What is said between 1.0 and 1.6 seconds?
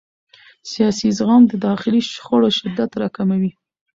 زغم د